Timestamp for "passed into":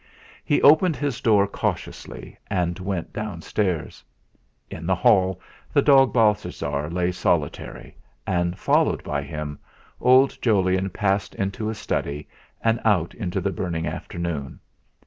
10.89-11.67